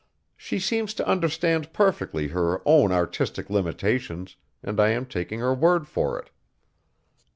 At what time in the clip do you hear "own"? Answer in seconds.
2.67-2.91